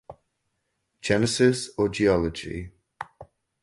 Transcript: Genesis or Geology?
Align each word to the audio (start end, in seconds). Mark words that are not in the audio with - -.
Genesis 0.99 1.69
or 1.77 1.87
Geology? 1.87 2.71